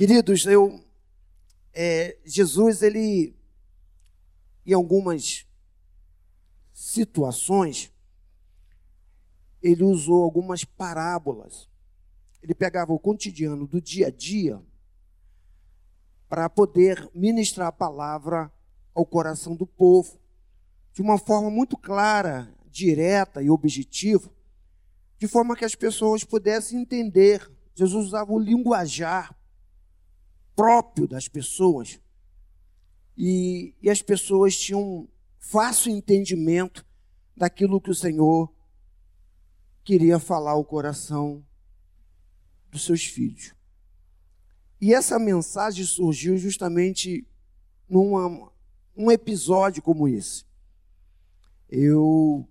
[0.00, 0.82] Queridos, eu
[1.74, 3.36] é, Jesus ele
[4.64, 5.46] em algumas
[6.72, 7.92] situações
[9.62, 11.68] ele usou algumas parábolas.
[12.42, 14.58] Ele pegava o cotidiano do dia a dia
[16.30, 18.50] para poder ministrar a palavra
[18.94, 20.18] ao coração do povo
[20.94, 24.32] de uma forma muito clara, direta e objetiva,
[25.18, 27.52] de forma que as pessoas pudessem entender.
[27.74, 29.38] Jesus usava o linguajar
[30.60, 31.98] próprio das pessoas
[33.16, 36.86] e, e as pessoas tinham fácil entendimento
[37.34, 38.52] daquilo que o Senhor
[39.82, 41.42] queria falar ao coração
[42.70, 43.54] dos seus filhos.
[44.78, 47.26] E essa mensagem surgiu justamente
[47.88, 48.46] num
[48.94, 50.44] um episódio como esse.
[51.70, 52.46] Eu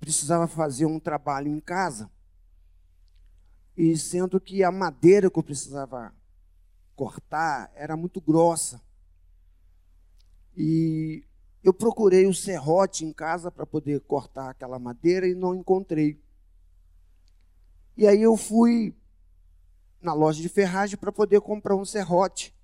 [0.00, 2.10] precisava fazer um trabalho em casa,
[3.76, 6.12] e sendo que a madeira que eu precisava
[6.96, 8.80] cortar era muito grossa.
[10.56, 11.24] E
[11.62, 16.20] eu procurei o serrote em casa para poder cortar aquela madeira e não encontrei.
[17.96, 18.94] E aí eu fui
[20.00, 22.54] na loja de ferragem para poder comprar um serrote.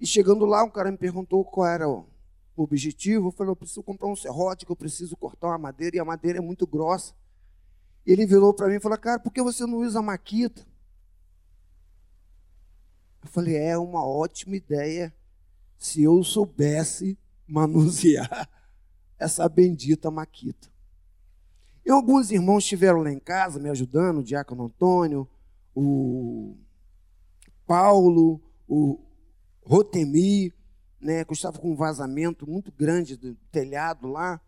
[0.00, 2.08] E chegando lá, um cara me perguntou qual era o
[2.56, 3.28] objetivo.
[3.28, 6.04] Eu falei, eu preciso comprar um serrote, que eu preciso cortar uma madeira, e a
[6.04, 7.14] madeira é muito grossa.
[8.06, 10.66] Ele virou para mim e falou, cara, por que você não usa maquita?
[13.22, 15.14] Eu falei, é uma ótima ideia
[15.78, 18.48] se eu soubesse manusear
[19.18, 20.68] essa bendita maquita.
[21.84, 25.28] E alguns irmãos estiveram lá em casa me ajudando, o diácono Antônio,
[25.74, 26.56] o
[27.66, 29.00] Paulo, o
[29.62, 30.52] Rotemi,
[31.00, 34.40] né, que estava com um vazamento muito grande do telhado lá.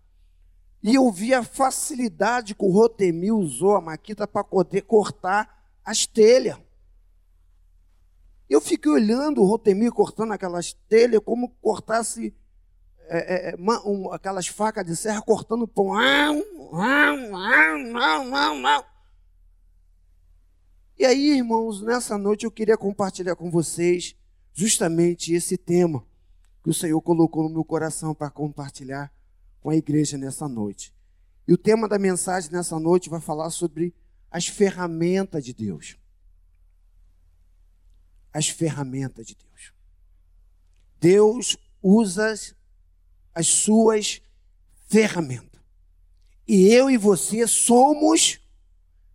[0.82, 6.06] E eu vi a facilidade que o Rotemi usou a maquita para poder cortar as
[6.06, 6.58] telhas.
[8.52, 12.34] Eu fiquei olhando o Rotemi cortando aquelas telhas como cortasse
[13.08, 15.94] é, é, é um, aquelas facas de serra cortando pão.
[20.98, 24.14] E aí, irmãos, nessa noite eu queria compartilhar com vocês
[24.52, 26.04] justamente esse tema
[26.62, 29.10] que o Senhor colocou no meu coração para compartilhar
[29.62, 30.94] com a igreja nessa noite.
[31.48, 33.94] E o tema da mensagem nessa noite vai falar sobre
[34.30, 35.96] as ferramentas de Deus
[38.32, 39.72] as ferramentas de Deus.
[41.00, 42.34] Deus usa
[43.34, 44.20] as suas
[44.88, 45.60] ferramentas.
[46.46, 48.40] E eu e você somos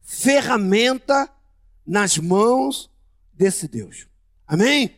[0.02, 1.30] ferramenta
[1.86, 2.90] nas mãos
[3.34, 4.08] desse Deus.
[4.46, 4.96] Amém?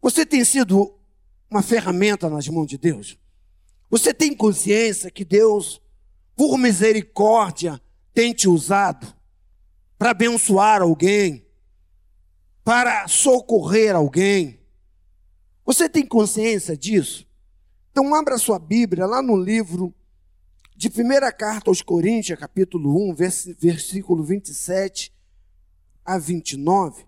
[0.00, 0.98] Você tem sido
[1.50, 3.18] uma ferramenta nas mãos de Deus?
[3.90, 5.80] Você tem consciência que Deus,
[6.34, 7.80] por misericórdia,
[8.12, 9.14] tem te usado
[9.98, 11.43] para abençoar alguém,
[12.64, 14.58] para socorrer alguém.
[15.66, 17.28] Você tem consciência disso?
[17.92, 19.94] Então, abra sua Bíblia lá no livro
[20.74, 25.12] de primeira carta aos Coríntios, capítulo 1, versículo 27
[26.04, 27.06] a 29.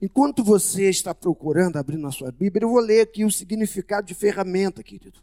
[0.00, 4.14] Enquanto você está procurando, abrindo a sua Bíblia, eu vou ler aqui o significado de
[4.14, 5.18] ferramenta, querido.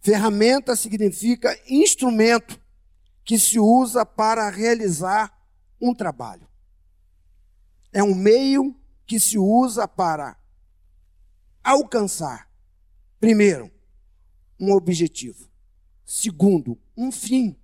[0.00, 2.60] Ferramenta significa instrumento
[3.24, 5.32] que se usa para realizar
[5.80, 6.48] um trabalho.
[7.92, 8.74] É um meio
[9.06, 10.36] que se usa para
[11.62, 12.50] alcançar,
[13.20, 13.70] primeiro,
[14.58, 15.48] um objetivo,
[16.04, 17.56] segundo, um fim,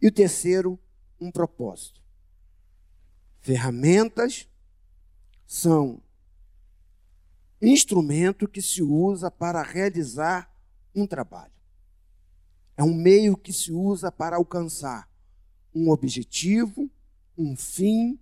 [0.00, 0.78] e o terceiro,
[1.20, 2.02] um propósito.
[3.40, 4.48] Ferramentas
[5.46, 6.02] são
[7.60, 10.52] instrumento que se usa para realizar
[10.94, 11.52] um trabalho.
[12.76, 15.08] É um meio que se usa para alcançar
[15.74, 16.90] um objetivo,
[17.36, 18.18] um fim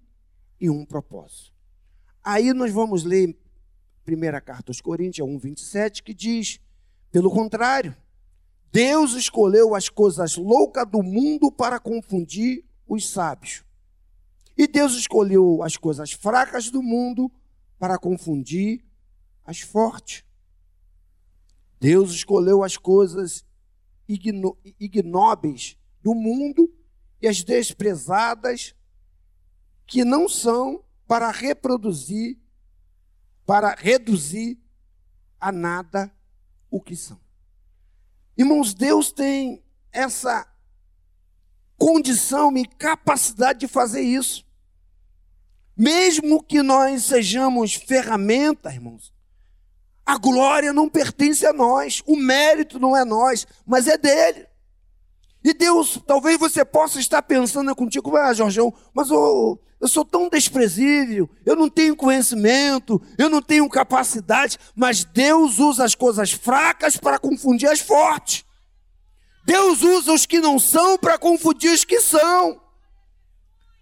[0.61, 1.53] e um propósito.
[2.23, 3.37] Aí nós vamos ler
[4.05, 6.61] primeira carta aos Coríntios 1, 27, que diz:
[7.11, 7.97] pelo contrário,
[8.73, 13.65] Deus escolheu as coisas loucas do mundo para confundir os sábios.
[14.57, 17.31] E Deus escolheu as coisas fracas do mundo
[17.79, 18.85] para confundir
[19.45, 20.25] as fortes.
[21.81, 23.45] Deus escolheu as coisas
[24.79, 26.73] ignóbeis do mundo
[27.21, 28.75] e as desprezadas
[29.91, 32.39] que não são para reproduzir,
[33.45, 34.57] para reduzir
[35.41, 36.15] a nada
[36.71, 37.21] o que são.
[38.39, 39.61] Irmãos, Deus tem
[39.91, 40.47] essa
[41.77, 44.47] condição e capacidade de fazer isso.
[45.77, 49.13] Mesmo que nós sejamos ferramenta, irmãos,
[50.07, 54.47] a glória não pertence a nós, o mérito não é nós, mas é dele.
[55.43, 60.29] E Deus, talvez você possa estar pensando contigo, ah, Jorgão, mas eu, eu sou tão
[60.29, 66.99] desprezível, eu não tenho conhecimento, eu não tenho capacidade, mas Deus usa as coisas fracas
[66.99, 68.45] para confundir as fortes.
[69.47, 72.61] Deus usa os que não são para confundir os que são.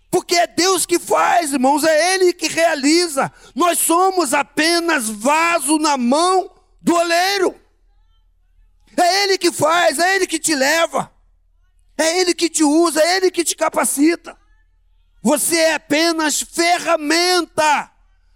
[0.08, 3.30] Porque é Deus que faz, irmãos, é Ele que realiza.
[3.52, 6.48] Nós somos apenas vaso na mão
[6.80, 7.54] do oleiro.
[8.96, 11.12] É Ele que faz, é Ele que te leva.
[11.98, 14.37] É Ele que te usa, é Ele que te capacita.
[15.20, 17.92] Você é apenas ferramenta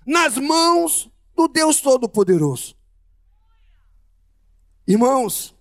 [0.07, 2.77] nas mãos do Deus Todo-Poderoso.
[4.87, 5.55] Irmãos,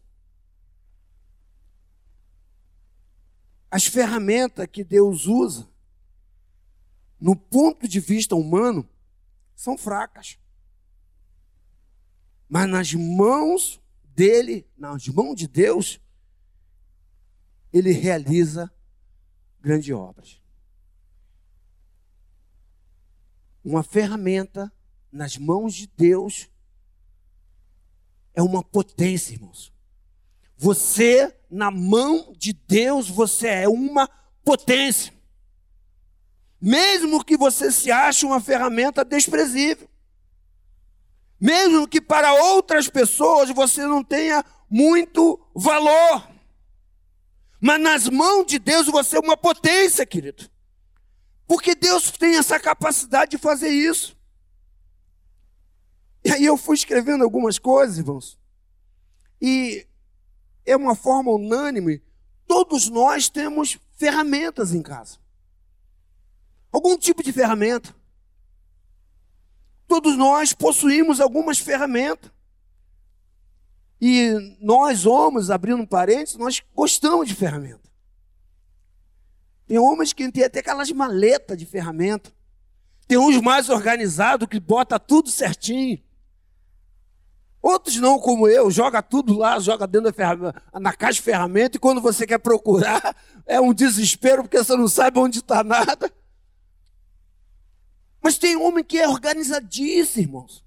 [3.70, 5.70] as ferramentas que Deus usa,
[7.20, 8.90] no ponto de vista humano,
[9.56, 10.40] são fracas.
[12.50, 16.02] Mas nas mãos dele, nas mãos de Deus,
[17.72, 18.74] ele realiza
[19.62, 20.41] grandes obras.
[23.64, 24.72] Uma ferramenta
[25.12, 26.50] nas mãos de Deus
[28.34, 29.74] é uma potência, irmãos.
[30.58, 34.08] Você, na mão de Deus, você é uma
[34.44, 35.14] potência.
[36.60, 39.90] Mesmo que você se ache uma ferramenta desprezível.
[41.40, 46.30] Mesmo que para outras pessoas você não tenha muito valor.
[47.60, 50.51] Mas nas mãos de Deus você é uma potência, querido.
[51.52, 54.18] Porque Deus tem essa capacidade de fazer isso.
[56.24, 58.40] E aí eu fui escrevendo algumas coisas, irmãos.
[59.42, 59.86] E
[60.66, 62.02] é uma forma unânime.
[62.48, 65.18] Todos nós temos ferramentas em casa.
[66.72, 67.94] Algum tipo de ferramenta.
[69.90, 72.32] Todos nós possuímos algumas ferramentas.
[74.00, 77.91] E nós, homens, abrindo parênteses, nós gostamos de ferramenta.
[79.72, 82.30] Tem homens que têm até aquelas maletas de ferramenta.
[83.08, 85.98] Tem uns mais organizados que bota tudo certinho.
[87.62, 91.80] Outros não, como eu, joga tudo lá, joga dentro da na caixa de ferramenta, e
[91.80, 93.16] quando você quer procurar,
[93.46, 96.12] é um desespero, porque você não sabe onde está nada.
[98.22, 100.66] Mas tem homem que é organizadíssimo, irmãos.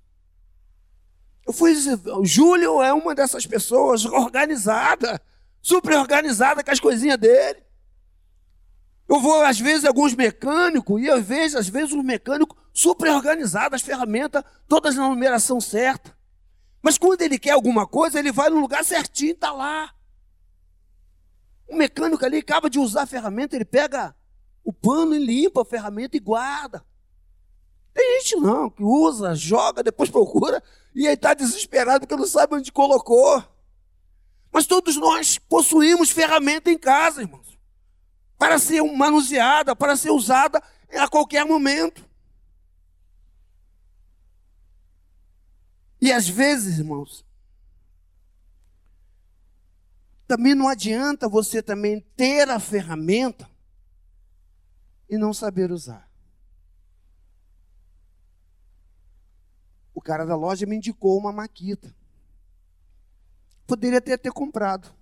[1.47, 1.75] Eu fui
[2.07, 5.21] o Júlio é uma dessas pessoas organizada,
[5.61, 7.64] super organizada com as coisinhas dele.
[9.09, 13.75] Eu vou, às vezes, alguns mecânicos, e eu vejo, às vezes, um mecânico super organizado,
[13.75, 16.17] as ferramentas, todas na numeração certa.
[16.83, 19.95] Mas quando ele quer alguma coisa, ele vai no lugar certinho, está lá.
[21.69, 24.15] O mecânico ali acaba de usar a ferramenta, ele pega
[24.63, 26.85] o pano e limpa a ferramenta e guarda.
[27.93, 30.63] Tem gente não, que usa, joga, depois procura,
[30.95, 33.43] e aí está desesperado porque não sabe onde colocou.
[34.53, 37.44] Mas todos nós possuímos ferramenta em casa, irmãos,
[38.45, 40.63] para ser manuseada, para ser usada
[40.93, 42.07] a qualquer momento.
[45.99, 47.25] E às vezes, irmãos,
[50.29, 53.49] também não adianta você também ter a ferramenta
[55.09, 56.07] e não saber usar.
[59.95, 61.97] O cara da loja me indicou uma maquita.
[63.67, 64.95] Poderia até ter comprado.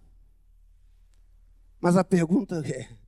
[1.81, 3.02] Mas a pergunta é: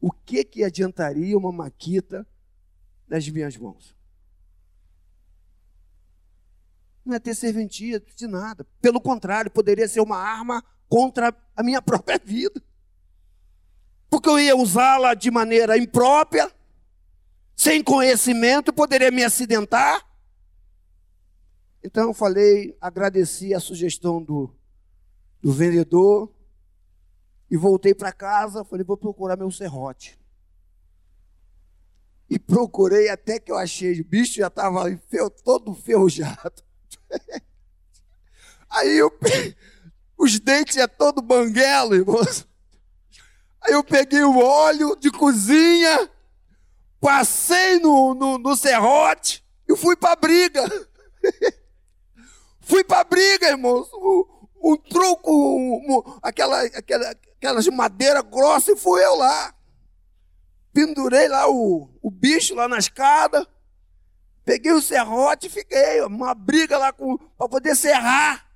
[0.00, 2.26] o que que adiantaria uma maquita
[3.06, 3.94] nas minhas mãos?
[7.04, 8.66] Não é ter serventia de nada.
[8.80, 12.62] Pelo contrário, poderia ser uma arma contra a minha própria vida.
[14.08, 16.50] Porque eu ia usá-la de maneira imprópria,
[17.54, 20.04] sem conhecimento, poderia me acidentar.
[21.82, 24.54] Então eu falei, agradeci a sugestão do,
[25.42, 26.32] do vendedor
[27.50, 28.64] e voltei para casa.
[28.64, 30.18] Falei, vou procurar meu serrote.
[32.28, 34.00] E procurei até que eu achei.
[34.00, 34.84] O bicho já estava
[35.44, 36.62] todo ferrujado.
[38.70, 39.10] Aí eu,
[40.16, 42.46] os dentes é todo banguelo, irmãos.
[43.60, 46.08] Aí eu peguei o óleo de cozinha,
[47.00, 50.62] passei no, no, no serrote e fui para briga.
[52.62, 53.92] Fui para briga, irmãos.
[53.92, 54.24] Um,
[54.62, 59.54] um truco, um, um, aquela, aquela, aquelas de madeira grossa, e fui eu lá.
[60.74, 63.48] Pendurei lá o, o bicho lá na escada.
[64.44, 66.02] Peguei o serrote e fiquei.
[66.02, 68.46] Uma briga lá para poder serrar.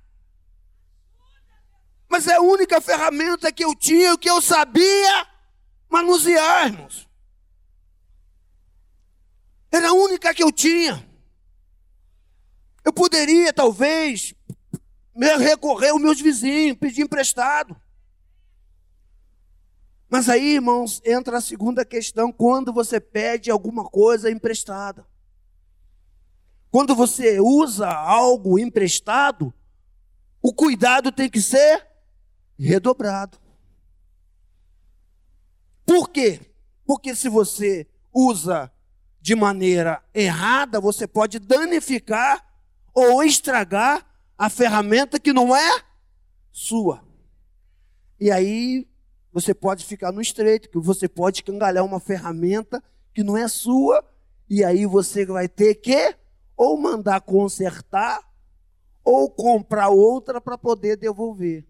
[2.07, 5.27] Mas é a única ferramenta que eu tinha, que eu sabia
[5.89, 7.09] manusear, irmãos.
[9.71, 11.03] Era a única que eu tinha.
[12.83, 14.35] Eu poderia, talvez,
[15.39, 17.75] recorrer aos meus vizinhos, pedir emprestado.
[20.15, 25.05] Mas aí, irmãos, entra a segunda questão: quando você pede alguma coisa emprestada.
[26.71, 29.53] Quando você usa algo emprestado,
[30.41, 31.85] o cuidado tem que ser
[32.57, 33.37] redobrado.
[35.85, 36.39] Por quê?
[36.85, 38.71] Porque se você usa
[39.19, 42.41] de maneira errada, você pode danificar
[42.93, 44.05] ou estragar
[44.37, 45.83] a ferramenta que não é
[46.53, 47.03] sua.
[48.17, 48.87] E aí
[49.35, 52.81] você pode ficar no estreito, que você pode cangalhar uma ferramenta
[53.13, 54.01] que não é sua,
[54.49, 56.15] e aí você vai ter que
[56.55, 58.21] ou mandar consertar
[59.03, 61.67] ou comprar outra para poder devolver.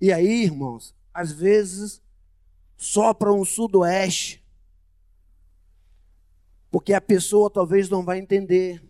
[0.00, 2.00] E aí, irmãos, às vezes
[2.74, 4.42] sopra um sudoeste,
[6.70, 8.82] porque a pessoa talvez não vai entender.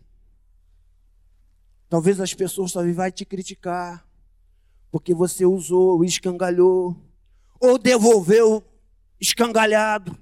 [1.88, 4.08] Talvez as pessoas talvez vai te criticar
[4.90, 6.96] porque você usou, escangalhou,
[7.60, 8.64] ou devolveu
[9.20, 10.16] escangalhado,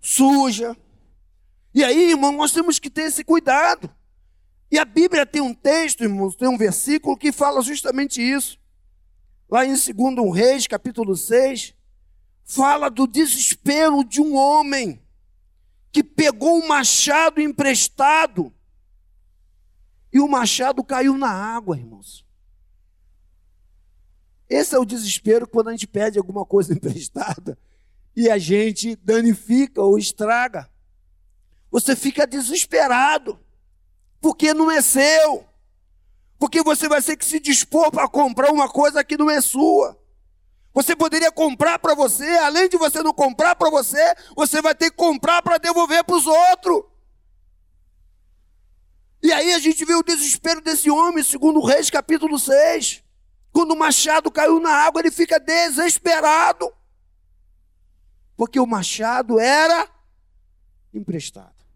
[0.00, 0.76] suja.
[1.74, 3.90] E aí, irmão, nós temos que ter esse cuidado.
[4.70, 8.58] E a Bíblia tem um texto, irmãos, tem um versículo que fala justamente isso.
[9.50, 11.74] Lá em 2 Reis, capítulo 6,
[12.44, 15.00] fala do desespero de um homem
[15.90, 18.52] que pegou um machado emprestado
[20.12, 22.27] e o machado caiu na água, irmãos.
[24.48, 27.58] Esse é o desespero quando a gente pede alguma coisa emprestada
[28.16, 30.68] e a gente danifica ou estraga.
[31.70, 33.38] Você fica desesperado,
[34.20, 35.46] porque não é seu.
[36.38, 39.98] Porque você vai ter que se dispor para comprar uma coisa que não é sua.
[40.72, 44.90] Você poderia comprar para você, além de você não comprar para você, você vai ter
[44.90, 46.84] que comprar para devolver para os outros.
[49.22, 53.02] E aí a gente vê o desespero desse homem, segundo Reis, capítulo 6.
[53.58, 56.72] Quando o machado caiu na água, ele fica desesperado.
[58.36, 59.90] Porque o machado era
[60.94, 61.66] emprestado.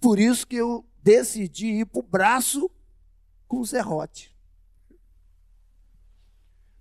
[0.00, 2.70] Por isso que eu decidi ir para o braço
[3.48, 4.32] com o serrote.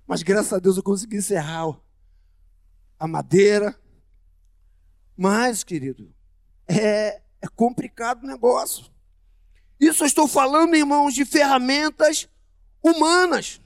[0.05, 1.81] Mas graças a Deus eu consegui serrar
[2.99, 3.75] a madeira.
[5.17, 6.13] Mas, querido,
[6.67, 8.90] é, é complicado o negócio.
[9.81, 12.29] Isso eu estou falando, irmãos, de ferramentas
[12.83, 13.59] humanas.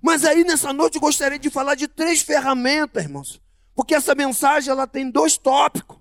[0.00, 3.42] Mas aí nessa noite eu gostaria de falar de três ferramentas, irmãos.
[3.74, 5.98] Porque essa mensagem ela tem dois tópicos: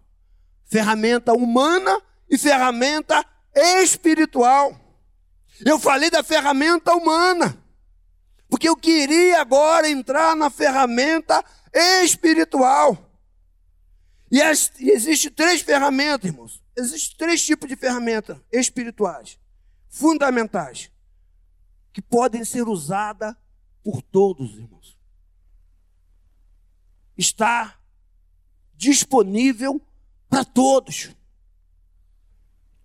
[0.65, 1.99] ferramenta humana
[2.29, 3.25] e ferramenta
[3.55, 4.79] espiritual.
[5.65, 7.57] Eu falei da ferramenta humana,
[8.47, 11.43] porque eu queria agora entrar na ferramenta
[12.03, 12.97] espiritual.
[14.31, 16.60] E, existem três ferramentas, irmãos.
[16.75, 19.37] Existem três tipos de ferramentas espirituais,
[19.89, 20.89] fundamentais,
[21.91, 23.35] que podem ser usadas
[23.83, 24.97] por todos, irmãos.
[27.17, 27.77] Está
[28.73, 29.81] disponível
[30.29, 31.11] para todos.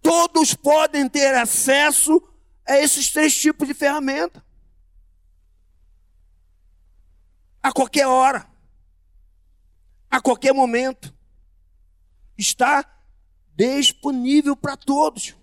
[0.03, 2.21] Todos podem ter acesso
[2.67, 4.45] a esses três tipos de ferramenta.
[7.63, 8.49] A qualquer hora,
[10.11, 11.15] a qualquer momento.
[12.37, 12.96] Está disponível
[14.61, 15.35] para todos.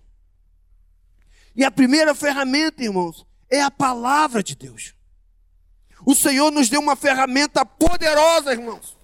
[1.56, 4.94] E a primeira ferramenta, irmãos, é a palavra de Deus.
[6.06, 8.98] O Senhor nos deu uma ferramenta poderosa, irmãos.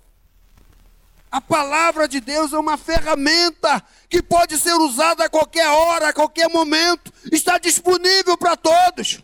[1.32, 6.14] A palavra de Deus é uma ferramenta que pode ser usada a qualquer hora, a
[6.14, 9.24] qualquer momento, está disponível para todos.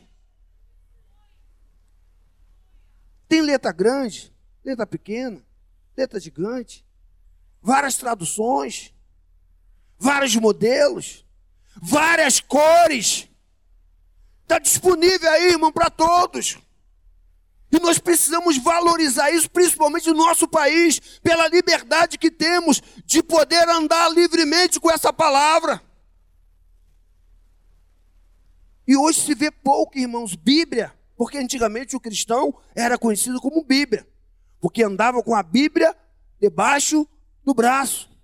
[3.28, 4.32] Tem letra grande,
[4.64, 5.44] letra pequena,
[5.98, 6.86] letra gigante,
[7.60, 8.95] várias traduções
[9.98, 11.26] vários modelos,
[11.82, 13.28] várias cores.
[14.44, 16.58] Está disponível aí, irmão, para todos.
[17.72, 23.68] E nós precisamos valorizar isso, principalmente no nosso país, pela liberdade que temos de poder
[23.68, 25.82] andar livremente com essa palavra.
[28.88, 34.08] E hoje se vê pouco, irmãos, Bíblia, porque antigamente o cristão era conhecido como Bíblia,
[34.62, 35.96] porque andava com a Bíblia
[36.40, 37.08] debaixo
[37.44, 38.15] do braço.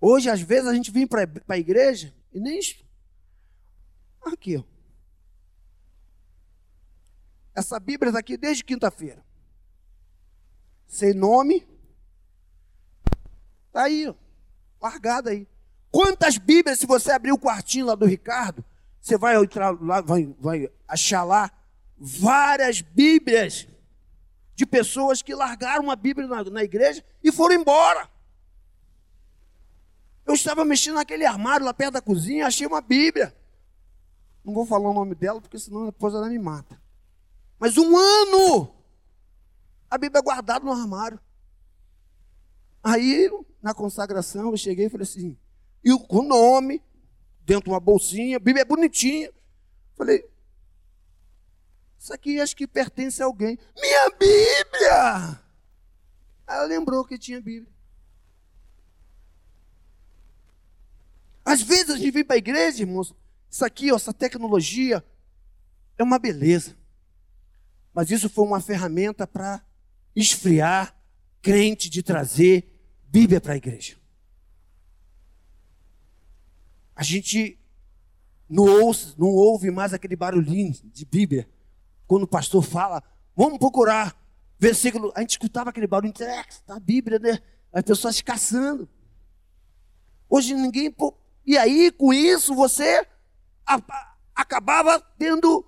[0.00, 2.60] Hoje, às vezes, a gente vem para a igreja e nem.
[4.24, 4.62] Aqui, ó.
[7.54, 9.24] Essa Bíblia está aqui desde quinta-feira.
[10.86, 11.66] Sem nome.
[13.66, 14.14] Está aí, ó.
[14.80, 15.46] Largada aí.
[15.90, 18.64] Quantas Bíblias, se você abrir o quartinho lá do Ricardo,
[19.00, 19.34] você vai
[19.80, 21.50] lá, vai, vai achar lá
[21.96, 23.66] várias Bíblias
[24.54, 28.08] de pessoas que largaram a Bíblia na, na igreja e foram embora.
[30.28, 33.34] Eu estava mexendo naquele armário lá perto da cozinha, achei uma Bíblia.
[34.44, 36.78] Não vou falar o nome dela, porque senão depois ela me mata.
[37.58, 38.70] Mas um ano!
[39.90, 41.18] A Bíblia é guardada no armário.
[42.84, 43.30] Aí,
[43.62, 45.34] na consagração, eu cheguei e falei assim,
[45.82, 46.82] e o nome,
[47.40, 49.32] dentro de uma bolsinha, a Bíblia é bonitinha.
[49.96, 50.28] Falei,
[51.98, 53.58] isso aqui acho que pertence a alguém.
[53.80, 55.40] Minha Bíblia!
[56.46, 57.77] Ela lembrou que tinha Bíblia.
[61.48, 63.14] Às vezes a gente vem para a igreja, irmãos,
[63.48, 65.02] isso aqui, ó, essa tecnologia,
[65.96, 66.76] é uma beleza.
[67.94, 69.64] Mas isso foi uma ferramenta para
[70.14, 70.94] esfriar
[71.40, 72.70] crente de trazer
[73.04, 73.96] Bíblia para a igreja.
[76.94, 77.58] A gente
[78.46, 81.48] não ouve, não ouve mais aquele barulhinho de Bíblia.
[82.06, 83.02] Quando o pastor fala,
[83.34, 84.14] vamos procurar
[84.58, 85.10] versículo.
[85.16, 87.40] A gente escutava aquele barulho, é, tá a Bíblia, né?
[87.72, 88.86] As pessoas caçando.
[90.28, 90.94] Hoje ninguém.
[91.48, 93.06] E aí, com isso, você
[94.34, 95.64] acabava tendo,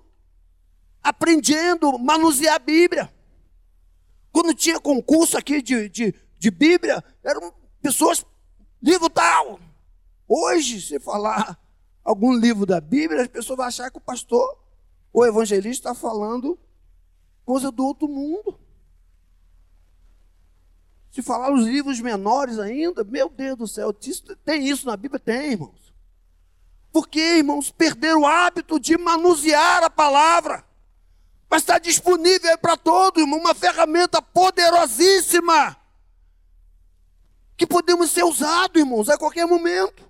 [1.01, 3.11] aprendendo, manusear a Bíblia.
[4.31, 8.23] Quando tinha concurso aqui de, de, de Bíblia, eram pessoas,
[8.79, 9.59] livro tal.
[10.27, 11.59] Hoje, se falar
[12.05, 14.63] algum livro da Bíblia, as pessoas vão achar que o pastor,
[15.11, 16.59] o evangelista, está falando
[17.43, 18.59] coisa do outro mundo.
[21.11, 23.93] Se falar os livros menores ainda, meu Deus do céu,
[24.45, 25.19] tem isso na Bíblia?
[25.19, 25.93] Tem, irmãos.
[26.91, 30.65] Porque, irmãos, perderam o hábito de manusear a palavra.
[31.49, 35.75] Mas está disponível para todo, irmão, uma ferramenta poderosíssima.
[37.57, 40.09] Que podemos ser usados, irmãos, a qualquer momento.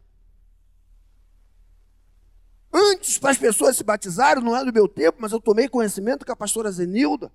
[2.72, 6.26] Antes, para as pessoas se batizarem, não é do meu tempo, mas eu tomei conhecimento
[6.26, 7.32] com a pastora Zenilda.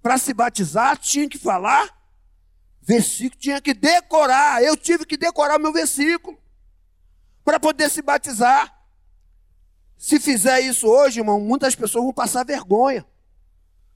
[0.00, 1.99] Para se batizar, tinha que falar
[2.80, 4.62] versículo, tinha que decorar.
[4.62, 6.38] Eu tive que decorar meu versículo
[7.44, 8.78] para poder se batizar.
[9.96, 13.04] Se fizer isso hoje, irmão, muitas pessoas vão passar vergonha.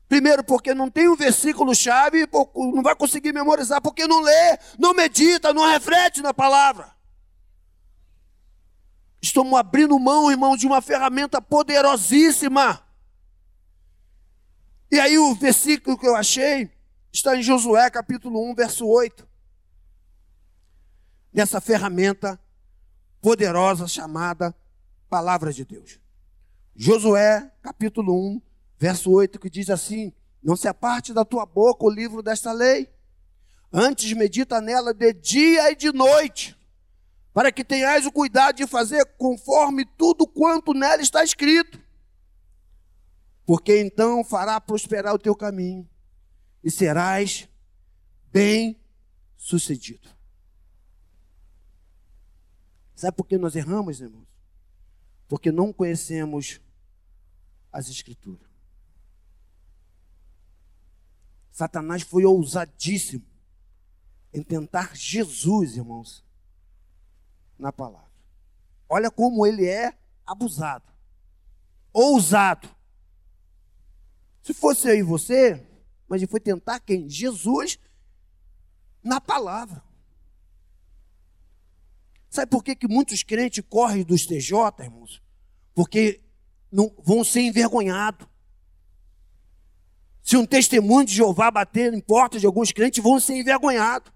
[0.06, 5.54] Primeiro, porque não tem um versículo-chave, não vai conseguir memorizar, porque não lê, não medita,
[5.54, 6.94] não reflete na palavra.
[9.20, 12.86] Estamos abrindo mão, irmão, de uma ferramenta poderosíssima.
[14.90, 16.70] E aí, o versículo que eu achei
[17.14, 19.26] está em Josué, capítulo 1, verso 8.
[21.32, 22.40] Nessa ferramenta
[23.22, 24.54] poderosa chamada
[25.08, 26.00] Palavra de Deus.
[26.74, 28.42] Josué, capítulo 1,
[28.76, 32.92] verso 8, que diz assim: Não se aparte da tua boca o livro desta lei,
[33.72, 36.58] antes medita nela de dia e de noite
[37.32, 41.80] para que tenhais o cuidado de fazer conforme tudo quanto nela está escrito.
[43.46, 45.88] Porque então fará prosperar o teu caminho
[46.64, 47.46] e serás
[48.32, 48.80] bem
[49.36, 50.08] sucedido.
[52.96, 54.26] Sabe por que nós erramos, irmãos?
[55.28, 56.60] Porque não conhecemos
[57.70, 58.48] as Escrituras.
[61.52, 63.26] Satanás foi ousadíssimo
[64.32, 66.24] em tentar Jesus, irmãos,
[67.58, 68.10] na palavra.
[68.88, 69.96] Olha como ele é
[70.26, 70.90] abusado,
[71.92, 72.68] ousado.
[74.42, 75.73] Se fosse e você,
[76.08, 77.08] mas ele foi tentar quem?
[77.08, 77.78] Jesus
[79.02, 79.82] na palavra.
[82.30, 85.22] Sabe por que, que muitos crentes correm dos TJ, irmãos?
[85.74, 86.20] Porque
[86.70, 88.26] não, vão ser envergonhados.
[90.22, 94.10] Se um testemunho de Jeová bater em portas de alguns crentes, vão ser envergonhados.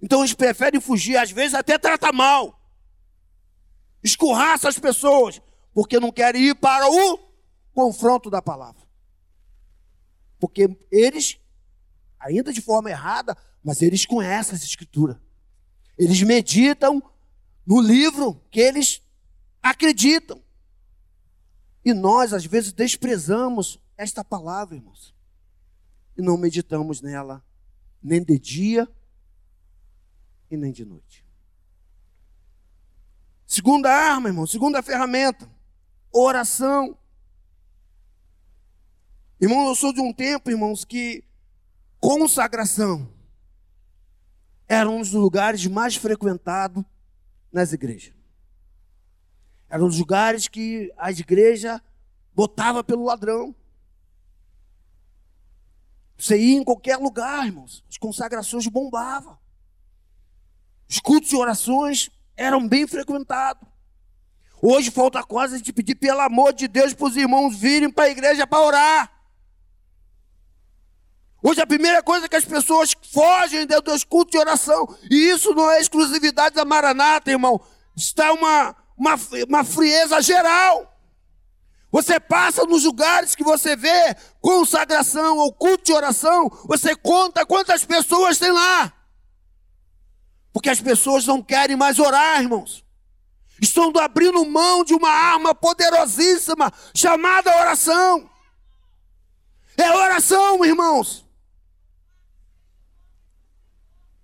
[0.00, 2.60] Então eles preferem fugir, às vezes até trata mal.
[4.02, 5.40] Escorraça as pessoas,
[5.72, 7.18] porque não querem ir para o
[7.72, 8.81] confronto da palavra.
[10.42, 11.38] Porque eles,
[12.18, 15.22] ainda de forma errada, mas eles conhecem essa escritura.
[15.96, 17.00] Eles meditam
[17.64, 19.00] no livro que eles
[19.62, 20.42] acreditam.
[21.84, 25.14] E nós, às vezes, desprezamos esta palavra, irmãos.
[26.18, 27.40] E não meditamos nela
[28.02, 28.88] nem de dia
[30.50, 31.24] e nem de noite.
[33.46, 35.48] Segunda arma, irmão, segunda ferramenta,
[36.12, 36.98] oração.
[39.42, 41.24] Irmão, eu sou de um tempo, irmãos, que
[41.98, 43.12] consagração
[44.68, 46.84] era um dos lugares mais frequentados
[47.50, 48.14] nas igrejas.
[49.68, 51.82] Era um dos lugares que a igreja
[52.32, 53.52] botava pelo ladrão.
[56.16, 57.84] Você ia em qualquer lugar, irmãos.
[57.90, 59.36] As consagrações bombavam.
[60.88, 63.68] Os cultos e orações eram bem frequentados.
[64.62, 68.10] Hoje falta coisa de pedir pelo amor de Deus para os irmãos virem para a
[68.10, 69.21] igreja para orar.
[71.42, 74.86] Hoje a primeira coisa que as pessoas fogem é dos cultos de oração.
[75.10, 77.60] E isso não é exclusividade da Maranata, irmão.
[77.96, 79.14] Está uma, uma,
[79.48, 80.88] uma frieza geral.
[81.90, 87.84] Você passa nos lugares que você vê consagração ou culto de oração, você conta quantas
[87.84, 88.90] pessoas tem lá.
[90.52, 92.84] Porque as pessoas não querem mais orar, irmãos.
[93.60, 98.30] Estão abrindo mão de uma arma poderosíssima chamada oração.
[99.76, 101.26] É oração, irmãos.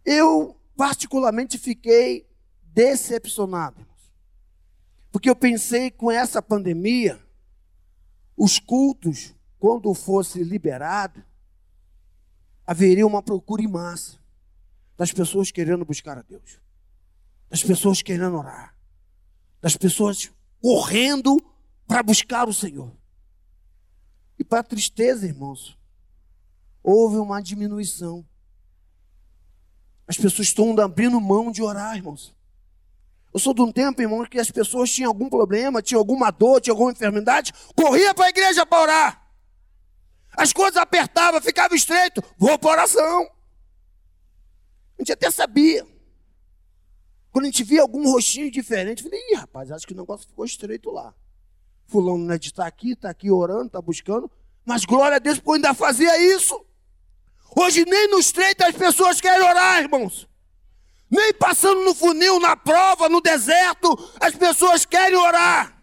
[0.05, 2.25] Eu, particularmente, fiquei
[2.63, 3.85] decepcionado.
[5.11, 7.21] Porque eu pensei com essa pandemia,
[8.37, 11.21] os cultos, quando fosse liberado,
[12.65, 14.21] haveria uma procura em massa
[14.97, 16.61] das pessoas querendo buscar a Deus,
[17.51, 18.73] das pessoas querendo orar,
[19.61, 21.45] das pessoas correndo
[21.89, 22.97] para buscar o Senhor.
[24.39, 25.77] E para tristeza, irmãos,
[26.85, 28.25] houve uma diminuição.
[30.09, 32.35] As pessoas estão abrindo mão de orar, irmãos.
[33.33, 36.63] Eu sou de um tempo, irmão, que as pessoas tinham algum problema, tinham alguma dor,
[36.63, 39.31] tinham alguma enfermidade, corria para a igreja para orar.
[40.35, 43.31] As coisas apertavam, ficava estreito, vou para oração.
[44.99, 45.87] A gente até sabia.
[47.31, 50.27] Quando a gente via algum rostinho diferente, eu falei, ih, rapaz, acho que o negócio
[50.27, 51.15] ficou estreito lá.
[51.87, 54.31] Fulano não é de estar aqui, está aqui orando, está buscando.
[54.65, 56.65] Mas glória a Deus por ainda fazia isso.
[57.57, 60.29] Hoje nem no estreito as pessoas querem orar, irmãos.
[61.11, 65.79] Nem passando no funil, na prova, no deserto, as pessoas querem orar.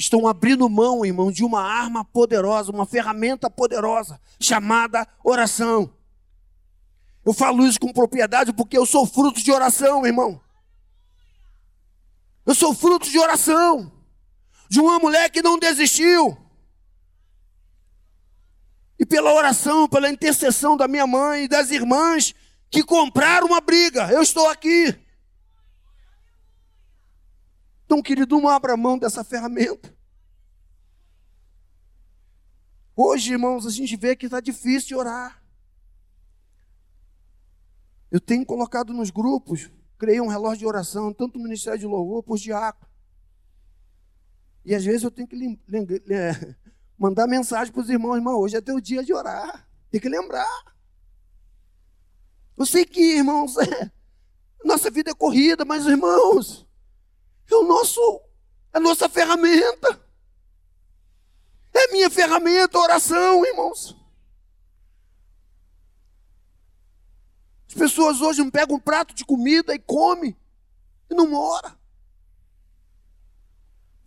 [0.00, 5.92] estão abrindo mão, irmão, de uma arma poderosa, uma ferramenta poderosa, chamada oração.
[7.24, 10.40] Eu falo isso com propriedade porque eu sou fruto de oração, irmão.
[12.46, 13.92] Eu sou fruto de oração.
[14.70, 16.38] De uma mulher que não desistiu.
[18.96, 22.34] E pela oração, pela intercessão da minha mãe e das irmãs
[22.70, 24.96] que compraram uma briga, eu estou aqui.
[27.84, 29.92] Então, querido, não abra mão dessa ferramenta.
[32.94, 35.42] Hoje, irmãos, a gente vê que está difícil orar.
[38.08, 42.22] Eu tenho colocado nos grupos, criei um relógio de oração, tanto no Ministério de Louvor,
[42.22, 42.89] por diácono.
[44.70, 45.36] E às vezes eu tenho que
[46.96, 49.68] mandar mensagem para os irmãos, irmão, hoje é teu dia de orar.
[49.90, 50.46] Tem que lembrar.
[52.56, 53.90] Eu sei que, irmãos, é,
[54.64, 56.68] nossa vida é corrida, mas, irmãos,
[57.50, 58.00] é o nosso,
[58.72, 60.00] é a nossa ferramenta.
[61.74, 63.96] É minha ferramenta, oração, irmãos.
[67.66, 70.38] As pessoas hoje não pegam um prato de comida e come
[71.10, 71.79] e não ora.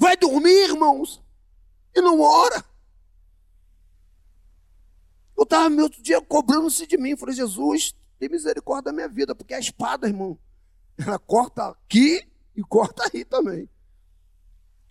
[0.04, 1.24] Vai dormir, irmãos,
[1.96, 2.62] e não ora.
[5.38, 7.16] Eu estava meu outro dia cobrando-se de mim.
[7.16, 10.38] Falei, Jesus, tem misericórdia da minha vida, porque a espada, irmão,
[10.98, 13.70] ela corta aqui e corta aí também.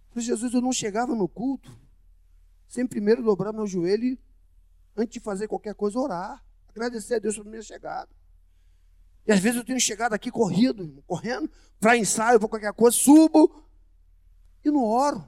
[0.08, 1.70] Falei, Jesus, eu não chegava no culto
[2.66, 4.18] sem primeiro dobrar meu joelho e,
[4.96, 6.42] antes de fazer qualquer coisa, orar.
[6.70, 8.08] Agradecer a Deus pela minha chegada.
[9.26, 12.96] E às vezes eu tenho chegado aqui corrido, irmão, correndo, para ensaio, para qualquer coisa,
[12.96, 13.62] subo
[14.64, 15.26] e não oro.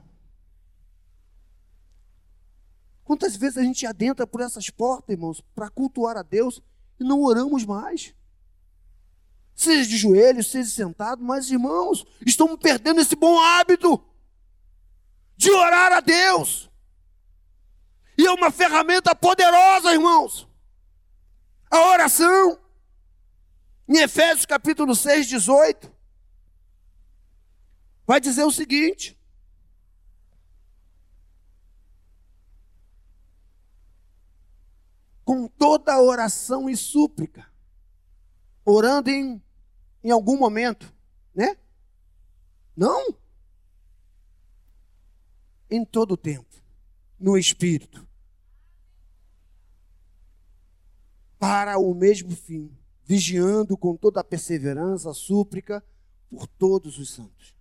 [3.03, 6.61] Quantas vezes a gente adentra por essas portas, irmãos, para cultuar a Deus
[6.99, 8.15] e não oramos mais?
[9.53, 14.03] Seja de joelhos, seja sentado, mas irmãos, estamos perdendo esse bom hábito
[15.37, 16.69] de orar a Deus.
[18.17, 20.47] E é uma ferramenta poderosa, irmãos.
[21.69, 22.59] A oração.
[23.87, 25.93] Em Efésios capítulo 6, 18,
[28.07, 29.14] vai dizer o seguinte:
[35.25, 37.45] com toda oração e súplica,
[38.63, 39.43] orando em,
[40.01, 40.93] em algum momento,
[41.33, 41.57] né?
[42.77, 43.13] Não.
[45.69, 46.55] Em todo o tempo,
[47.19, 48.05] no Espírito.
[51.45, 52.71] para o mesmo fim,
[53.03, 55.83] vigiando com toda a perseverança, a súplica
[56.27, 57.55] por todos os santos.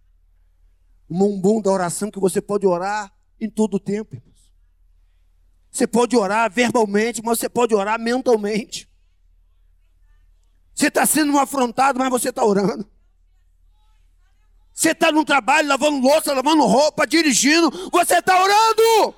[1.08, 4.16] Um bumbum da oração que você pode orar em todo o tempo.
[5.74, 8.88] Você pode orar verbalmente, mas você pode orar mentalmente.
[10.72, 12.88] Você está sendo afrontado, mas você está orando.
[14.72, 19.16] Você está no trabalho, lavando louça, lavando roupa, dirigindo, você está orando.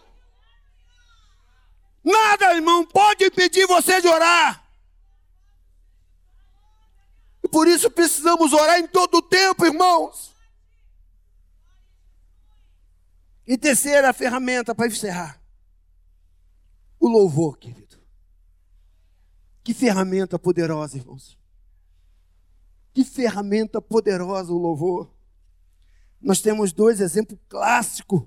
[2.03, 4.67] Nada, irmão, pode impedir você de orar.
[7.45, 10.35] E por isso precisamos orar em todo o tempo, irmãos.
[13.47, 15.46] E terceira ferramenta para encerrar:
[17.07, 17.97] o louvor, querido.
[19.63, 21.39] Que ferramenta poderosa, irmãos.
[22.93, 25.15] Que ferramenta poderosa o louvor.
[26.21, 28.23] nós temos dois exemplos clássicos.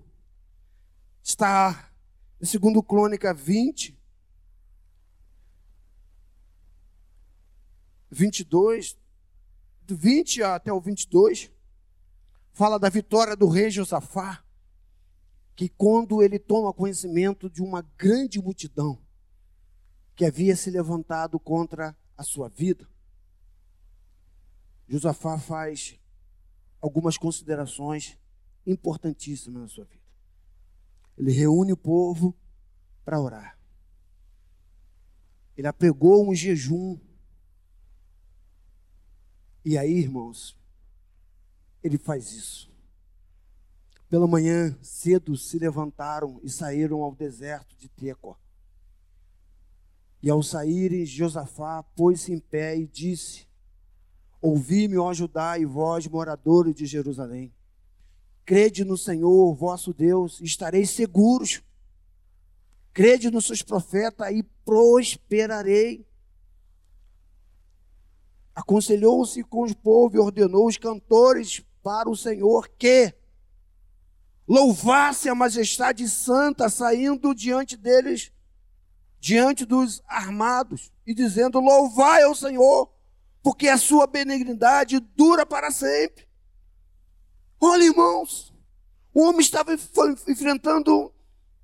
[1.24, 1.92] Está
[2.42, 4.00] em 2 Crônica 20,
[8.12, 8.98] 22,
[9.82, 11.52] do 20 até o 22,
[12.54, 14.44] fala da vitória do rei Josafá,
[15.60, 18.98] que quando ele toma conhecimento de uma grande multidão
[20.16, 22.90] que havia se levantado contra a sua vida,
[24.88, 26.00] Josafá faz
[26.80, 28.18] algumas considerações
[28.66, 30.02] importantíssimas na sua vida.
[31.18, 32.34] Ele reúne o povo
[33.04, 33.60] para orar.
[35.58, 36.98] Ele apregou um jejum
[39.66, 40.58] e aí, irmãos,
[41.84, 42.69] ele faz isso.
[44.10, 48.36] Pela manhã, cedo, se levantaram e saíram ao deserto de Tecoa.
[50.22, 53.48] E ao saírem, Josafá pôs-se em pé e disse:
[54.42, 57.54] Ouvi-me, ó Judá, e vós, moradores de Jerusalém.
[58.44, 61.62] Crede no Senhor, vosso Deus, e estareis seguros.
[62.92, 66.10] Crede nos seus profetas e prosperarei
[68.60, 73.14] aconselhou-se com o povo e ordenou os cantores para o Senhor que
[74.50, 78.32] louvasse a majestade santa, saindo diante deles,
[79.20, 82.92] diante dos armados, e dizendo: Louvai ao Senhor,
[83.44, 86.28] porque a sua benignidade dura para sempre.
[87.62, 88.52] Olha, irmãos,
[89.14, 89.74] o homem estava
[90.28, 91.14] enfrentando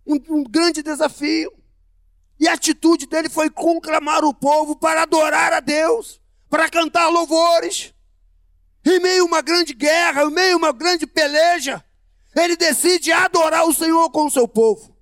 [0.05, 1.51] um, um grande desafio,
[2.39, 7.93] e a atitude dele foi conclamar o povo para adorar a Deus para cantar louvores.
[8.85, 11.84] Em meio a uma grande guerra, em meio a uma grande peleja,
[12.35, 14.95] ele decide adorar o Senhor com o seu povo.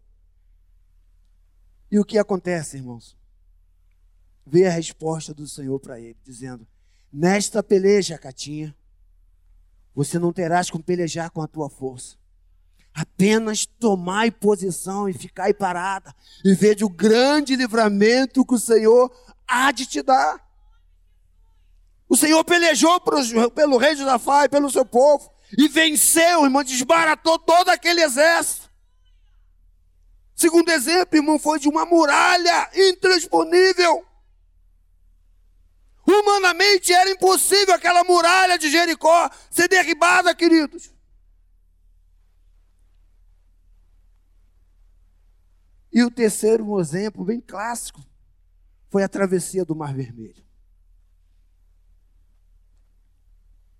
[1.91, 3.17] E o que acontece, irmãos?
[4.45, 6.67] Vê a resposta do Senhor para ele, dizendo:
[7.11, 8.75] Nesta peleja, Catinha,
[9.95, 12.17] você não terás como pelejar com a tua força.
[12.93, 16.13] Apenas tomai posição e ficai parada
[16.45, 19.11] e veja o grande livramento que o Senhor
[19.47, 20.43] há de te dar.
[22.07, 23.01] O Senhor pelejou
[23.55, 28.69] pelo rei Josafá e pelo seu povo e venceu, irmão, desbaratou todo aquele exército.
[30.35, 34.05] Segundo exemplo, irmão, foi de uma muralha intransponível.
[36.05, 40.91] Humanamente era impossível aquela muralha de Jericó ser derribada, queridos.
[45.91, 48.03] E o terceiro exemplo, bem clássico,
[48.89, 50.43] foi a travessia do Mar Vermelho.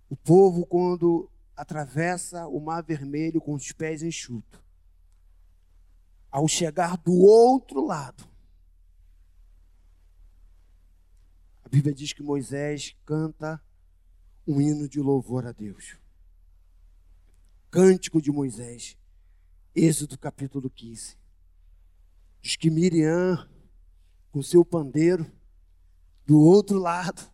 [0.08, 4.60] O povo, quando atravessa o mar vermelho com os pés enxutos,
[6.32, 8.28] ao chegar do outro lado,
[11.64, 13.62] a Bíblia diz que Moisés canta
[14.48, 15.98] um hino de louvor a Deus.
[17.70, 18.98] Cântico de Moisés,
[19.76, 21.18] Êxodo capítulo 15.
[22.42, 23.50] Diz que Miriam,
[24.32, 25.26] com seu pandeiro,
[26.26, 27.32] do outro lado,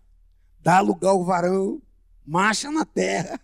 [0.61, 1.81] dá lugar ao varão
[2.25, 3.39] marcha na terra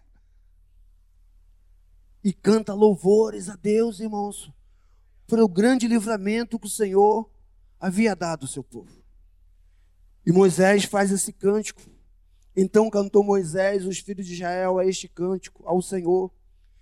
[2.25, 4.51] e canta louvores a Deus, irmãos,
[5.27, 7.29] por o grande livramento que o Senhor
[7.79, 8.91] havia dado ao seu povo.
[10.25, 11.83] E Moisés faz esse cântico.
[12.57, 16.31] Então cantou Moisés, os filhos de Israel, a este cântico ao Senhor,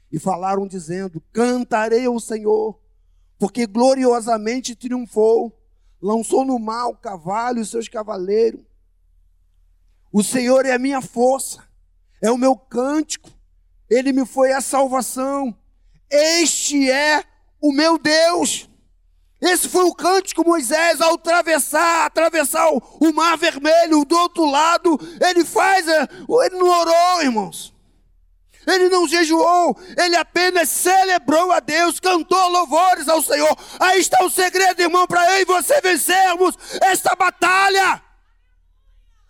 [0.10, 2.80] e falaram dizendo: Cantarei ao Senhor,
[3.38, 5.52] porque gloriosamente triunfou,
[6.02, 8.62] lançou no mar o cavalo e seus cavaleiros.
[10.10, 11.62] O Senhor é a minha força
[12.24, 13.30] é o meu cântico,
[13.90, 15.56] ele me foi a salvação.
[16.10, 17.24] Este é
[17.62, 18.70] o meu Deus.
[19.42, 24.98] Esse foi o cântico Moisés ao atravessar, atravessar o, o mar vermelho do outro lado.
[25.22, 26.08] Ele faz, é,
[26.46, 27.74] ele não orou, irmãos.
[28.66, 33.54] Ele não jejuou, ele apenas celebrou a Deus, cantou louvores ao Senhor.
[33.78, 38.02] Aí está o segredo, irmão, para eu e você vencermos esta batalha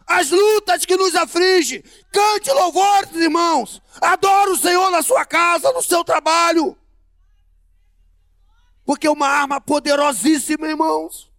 [0.06, 1.84] as lutas que nos afligem.
[2.12, 3.82] Cante louvores, irmãos.
[4.02, 6.78] Adore o Senhor na sua casa, no seu trabalho.
[8.86, 11.32] Porque é uma arma poderosíssima, irmãos.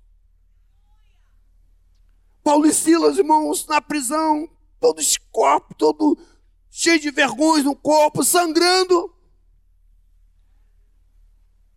[2.42, 4.48] Paulo e Silas, irmãos, na prisão,
[4.78, 6.18] todo esse corpo, todo
[6.70, 9.14] cheio de vergonhas no corpo, sangrando.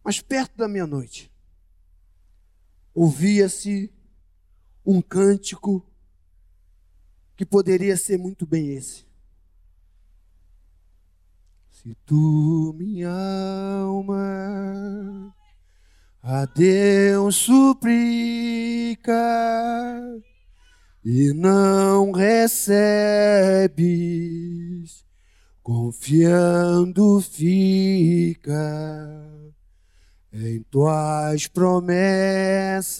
[0.03, 1.31] Mas perto da meia-noite,
[2.93, 3.93] ouvia-se
[4.85, 5.85] um cântico
[7.37, 9.05] que poderia ser muito bem esse.
[11.69, 13.11] Se tu, minha
[13.79, 15.33] alma,
[16.23, 19.13] a Deus suplica
[21.05, 22.97] e não recebes
[25.61, 28.51] confiando fica
[30.33, 32.97] em tuas promessas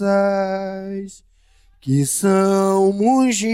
[1.88, 3.48] que são mungicas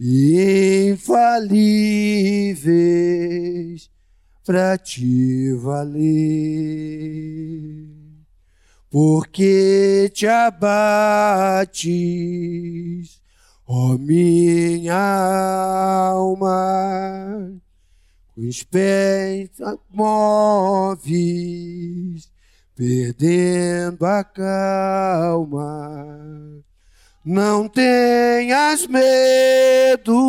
[0.00, 1.60] e infalíveis
[4.42, 5.92] para te valer.
[8.90, 11.84] Porque te abates,
[13.66, 14.96] ó minha
[16.14, 17.52] alma,
[18.34, 19.50] com os pés
[19.92, 21.04] moves,
[22.76, 26.04] perdendo a calma.
[27.24, 30.20] Não tenhas medo,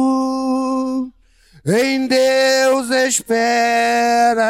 [1.65, 4.45] em Deus espera,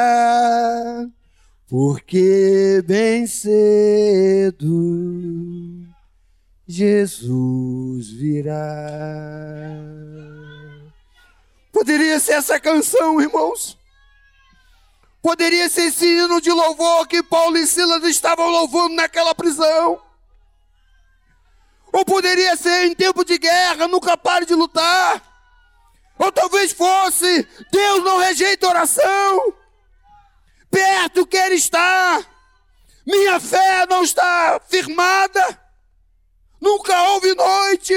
[1.68, 4.66] porque bem cedo
[6.68, 8.66] Jesus virá.
[11.72, 13.78] Poderia ser essa canção, irmãos.
[15.26, 20.00] Poderia ser esse hino de louvor que Paulo e Silas estavam louvando naquela prisão.
[21.92, 25.20] Ou poderia ser em tempo de guerra, nunca pare de lutar.
[26.20, 29.52] Ou talvez fosse, Deus não rejeita oração.
[30.70, 32.24] Perto quer estar.
[33.04, 35.60] Minha fé não está firmada.
[36.62, 37.96] Nunca houve noite.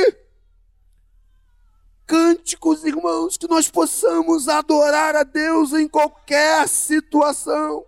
[2.08, 7.84] Cânticos, irmãos, que nós possamos adorar a Deus em qualquer situação.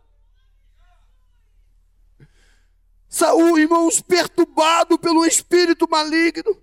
[3.09, 6.63] Saúl, irmãos, perturbado pelo espírito maligno.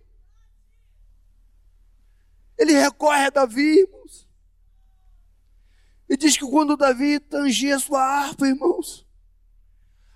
[2.60, 4.30] Ele recorre a Davi, irmãos.
[6.08, 9.04] E diz que quando Davi tangia sua harpa, irmãos,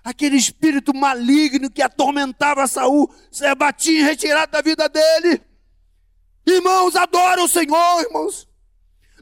[0.04, 5.51] aquele espírito maligno que atormentava Saul se batia em retirada da vida dele.
[6.46, 8.48] Irmãos, adora o Senhor, irmãos.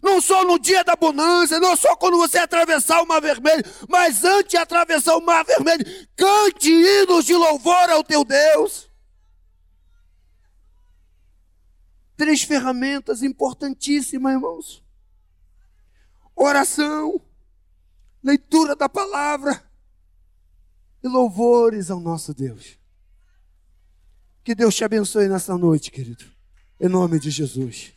[0.02, 4.24] Não só no dia da bonança, não só quando você atravessar o mar vermelho, mas
[4.24, 5.84] antes de atravessar o mar vermelho,
[6.16, 8.88] cante hinos de louvor ao teu Deus.
[12.16, 14.84] Três ferramentas importantíssimas, irmãos:
[16.34, 17.20] oração,
[18.22, 19.62] leitura da palavra
[21.02, 22.78] e louvores ao nosso Deus.
[24.42, 26.39] Que Deus te abençoe nessa noite, querido.
[26.80, 27.92] Em nome de Jesus.